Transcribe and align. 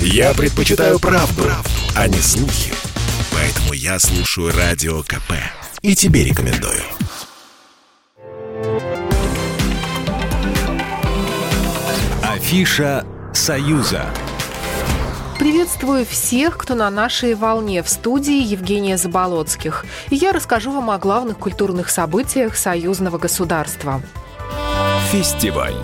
Я 0.00 0.34
предпочитаю 0.34 0.98
правду, 0.98 1.42
правду, 1.42 1.70
а 1.94 2.08
не 2.08 2.18
слухи. 2.18 2.72
Поэтому 3.32 3.72
я 3.72 3.98
слушаю 3.98 4.52
Радио 4.56 5.02
КП. 5.02 5.32
И 5.82 5.94
тебе 5.94 6.24
рекомендую. 6.24 6.82
Афиша 12.22 13.04
«Союза». 13.32 14.06
Приветствую 15.38 16.06
всех, 16.06 16.56
кто 16.56 16.74
на 16.74 16.88
нашей 16.90 17.34
волне 17.34 17.82
в 17.82 17.88
студии 17.88 18.42
Евгения 18.42 18.96
Заболоцких. 18.96 19.84
И 20.08 20.16
я 20.16 20.32
расскажу 20.32 20.72
вам 20.72 20.90
о 20.90 20.98
главных 20.98 21.38
культурных 21.38 21.90
событиях 21.90 22.56
союзного 22.56 23.18
государства. 23.18 24.00
Фестиваль. 25.12 25.74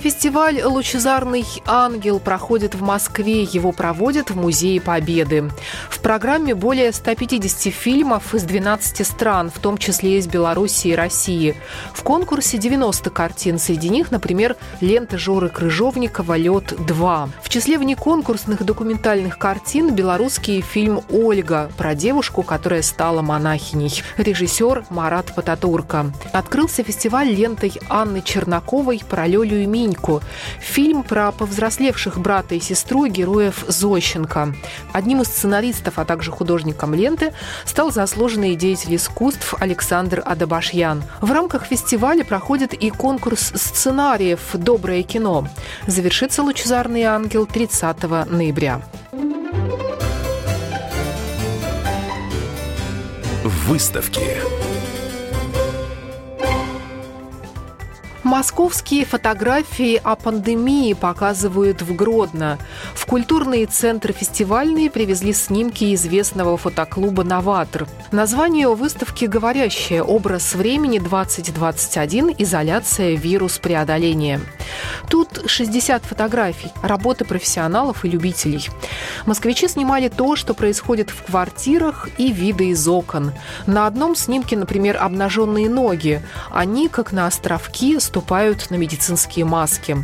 Кинофестиваль 0.00 0.62
«Лучезарный 0.62 1.44
ангел» 1.66 2.20
проходит 2.20 2.74
в 2.74 2.80
Москве. 2.80 3.42
Его 3.42 3.70
проводят 3.70 4.30
в 4.30 4.34
Музее 4.36 4.80
Победы. 4.80 5.50
В 5.90 6.00
программе 6.00 6.54
более 6.54 6.90
150 6.94 7.70
фильмов 7.70 8.34
из 8.34 8.44
12 8.44 9.06
стран, 9.06 9.50
в 9.50 9.58
том 9.58 9.76
числе 9.76 10.16
из 10.16 10.26
Беларуси 10.26 10.88
и 10.88 10.94
России. 10.94 11.54
В 11.92 12.02
конкурсе 12.02 12.56
90 12.56 13.10
картин. 13.10 13.58
Среди 13.58 13.90
них, 13.90 14.10
например, 14.10 14.56
лента 14.80 15.18
Жоры 15.18 15.50
Крыжовникова 15.50 16.38
«Лед 16.38 16.72
2». 16.72 17.28
В 17.42 17.48
числе 17.50 17.76
внеконкурсных 17.76 18.64
документальных 18.64 19.36
картин 19.36 19.94
белорусский 19.94 20.62
фильм 20.62 21.02
«Ольга» 21.10 21.70
про 21.76 21.94
девушку, 21.94 22.42
которая 22.42 22.80
стала 22.80 23.20
монахиней. 23.20 24.02
Режиссер 24.16 24.86
Марат 24.88 25.34
Пататурка. 25.34 26.06
Открылся 26.32 26.82
фестиваль 26.84 27.28
лентой 27.28 27.74
Анны 27.90 28.22
Чернаковой 28.22 29.02
про 29.06 29.26
Лёлю 29.26 29.62
и 29.62 29.66
Миньку. 29.90 30.22
Фильм 30.60 31.02
про 31.02 31.32
повзрослевших 31.32 32.18
брата 32.18 32.54
и 32.54 32.60
сестру 32.60 33.06
героев 33.06 33.64
Зощенко. 33.66 34.54
Одним 34.92 35.22
из 35.22 35.28
сценаристов, 35.28 35.98
а 35.98 36.04
также 36.04 36.30
художником 36.30 36.94
ленты 36.94 37.32
стал 37.64 37.90
заслуженный 37.90 38.54
деятель 38.54 38.96
искусств 38.96 39.54
Александр 39.58 40.22
Адабашьян. 40.24 41.02
В 41.20 41.32
рамках 41.32 41.66
фестиваля 41.66 42.24
проходит 42.24 42.72
и 42.72 42.90
конкурс 42.90 43.52
сценариев 43.54 44.40
«Доброе 44.54 45.02
кино». 45.02 45.48
Завершится 45.86 46.42
«Лучезарный 46.42 47.02
ангел» 47.02 47.46
30 47.46 48.02
ноября. 48.30 48.80
Выставки. 53.42 54.59
Московские 58.22 59.06
фотографии 59.06 59.98
о 60.02 60.14
пандемии 60.14 60.92
показывают 60.92 61.80
в 61.80 61.96
Гродно. 61.96 62.58
В 62.94 63.06
культурные 63.06 63.64
центры 63.64 64.12
фестивальные 64.12 64.90
привезли 64.90 65.32
снимки 65.32 65.94
известного 65.94 66.58
фотоклуба 66.58 67.24
«Новатор». 67.24 67.88
Название 68.12 68.68
у 68.68 68.74
выставки 68.74 69.24
говорящее 69.24 70.02
«Образ 70.02 70.54
времени 70.54 70.98
2021. 70.98 72.34
Изоляция. 72.36 73.16
Вирус 73.16 73.58
преодоления». 73.58 74.40
Тут 75.08 75.42
60 75.46 76.04
фотографий, 76.04 76.70
работы 76.82 77.24
профессионалов 77.24 78.04
и 78.04 78.08
любителей. 78.08 78.68
Москвичи 79.26 79.66
снимали 79.66 80.08
то, 80.08 80.36
что 80.36 80.54
происходит 80.54 81.10
в 81.10 81.24
квартирах 81.24 82.08
и 82.18 82.30
виды 82.30 82.68
из 82.68 82.86
окон. 82.86 83.32
На 83.66 83.86
одном 83.86 84.14
снимке, 84.14 84.56
например, 84.56 84.98
обнаженные 85.00 85.68
ноги. 85.68 86.22
Они, 86.50 86.88
как 86.88 87.12
на 87.12 87.26
островки, 87.26 87.98
ступают 88.10 88.70
на 88.70 88.74
медицинские 88.74 89.44
маски. 89.44 89.96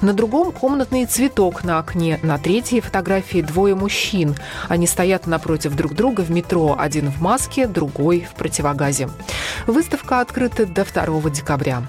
На 0.00 0.12
другом 0.12 0.50
комнатный 0.50 1.06
цветок 1.06 1.62
на 1.62 1.78
окне. 1.78 2.18
На 2.24 2.36
третьей 2.36 2.80
фотографии 2.80 3.40
двое 3.40 3.76
мужчин. 3.76 4.34
Они 4.68 4.88
стоят 4.88 5.28
напротив 5.28 5.76
друг 5.76 5.94
друга 5.94 6.22
в 6.22 6.30
метро. 6.30 6.74
Один 6.76 7.08
в 7.08 7.22
маске, 7.22 7.68
другой 7.68 8.26
в 8.28 8.34
противогазе. 8.34 9.08
Выставка 9.68 10.20
открыта 10.20 10.66
до 10.66 10.84
2 10.84 11.30
декабря. 11.30 11.84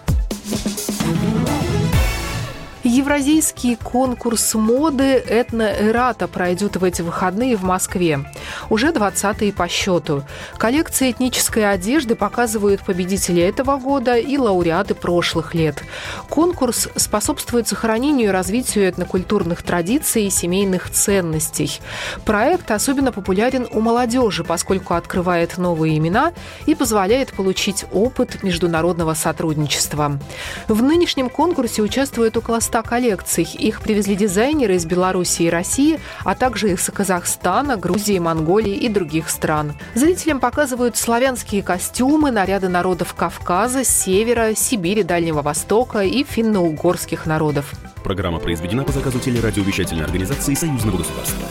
Евразийский 2.84 3.78
конкурс 3.78 4.56
моды 4.56 5.14
«Этно-эрата» 5.14 6.28
пройдет 6.28 6.76
в 6.76 6.84
эти 6.84 7.02
выходные 7.02 7.56
в 7.56 7.64
Москве. 7.64 8.26
Уже 8.70 8.90
20-е 8.90 9.54
по 9.54 9.70
счету. 9.70 10.24
Коллекции 10.58 11.12
этнической 11.12 11.72
одежды 11.72 12.16
показывают 12.16 12.84
победителей 12.84 13.44
этого 13.44 13.78
года 13.78 14.18
и 14.18 14.38
лауреаты 14.38 14.96
прошлых 14.96 15.54
лет. 15.54 15.82
Конкурс 16.28 16.90
способствует 16.98 17.70
сохранению 17.70 18.28
и 18.28 18.32
развитию 18.32 18.90
этнокультурных 18.90 19.64
традиций 19.64 20.26
и 20.26 20.30
семейных 20.30 20.90
ценностей. 20.90 21.80
Проект 22.26 22.70
особенно 22.70 23.14
популярен 23.14 23.66
у 23.72 23.80
молодежи, 23.80 24.44
поскольку 24.44 24.96
открывает 24.96 25.58
новые 25.58 25.98
имена 25.98 26.34
и 26.66 26.76
позволяет 26.76 27.32
получить 27.32 27.86
опыт 27.94 28.44
международного 28.44 29.14
сотрудничества. 29.14 30.20
В 30.68 30.84
нынешнем 30.84 31.30
конкурсе 31.30 31.82
участвует 31.82 32.36
около 32.36 32.60
100 32.74 32.82
коллекций. 32.82 33.44
Их 33.44 33.82
привезли 33.82 34.16
дизайнеры 34.16 34.74
из 34.74 34.86
Беларуси 34.88 35.44
и 35.44 35.50
России, 35.52 36.00
а 36.26 36.34
также 36.34 36.72
из 36.72 36.84
Казахстана, 36.92 37.78
Грузии, 37.78 38.18
Монголии 38.18 38.74
и 38.74 38.90
других 38.90 39.30
стран. 39.30 39.74
Зрителям 39.94 40.40
показывают 40.40 40.98
славянские 40.98 41.62
костюмы, 41.62 42.32
наряды 42.32 42.70
народов 42.70 43.14
Кавказа, 43.14 43.84
Севера, 43.84 44.56
Сибири, 44.56 45.04
Дальнего 45.04 45.44
Востока 45.44 46.00
и 46.00 46.24
финно-угорских 46.24 47.28
народов. 47.28 47.74
Программа 48.04 48.40
произведена 48.40 48.84
по 48.84 48.92
заказу 48.92 49.20
телерадиовещательной 49.20 50.06
организации 50.06 50.56
Союзного 50.56 50.98
государства. 50.98 51.48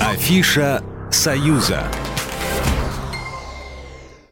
Афиша 0.00 0.82
«Союза». 1.08 1.84